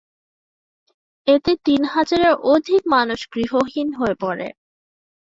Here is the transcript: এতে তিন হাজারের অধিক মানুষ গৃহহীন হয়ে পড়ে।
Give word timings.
এতে 1.27 1.51
তিন 1.65 1.81
হাজারের 1.93 2.33
অধিক 2.53 2.81
মানুষ 2.95 3.19
গৃহহীন 3.33 3.87
হয়ে 3.93 4.15
পড়ে। 4.21 4.47